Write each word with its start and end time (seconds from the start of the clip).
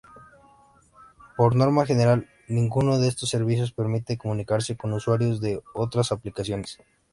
Por 1.37 1.55
norma 1.55 1.85
general 1.85 2.27
ninguno 2.47 2.97
de 2.97 3.07
estos 3.07 3.29
servicios 3.29 3.71
permite 3.71 4.17
comunicarse 4.17 4.75
con 4.75 4.93
usuarios 4.93 5.41
de 5.41 5.61
otras 5.75 6.11
aplicaciones. 6.11 6.79